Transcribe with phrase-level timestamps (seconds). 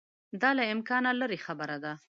[0.41, 1.93] دا له امکانه لیري خبره ده.